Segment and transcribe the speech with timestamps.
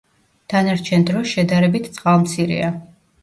[0.53, 2.73] დანარჩენ დროს შედარებით წყალმცირეა.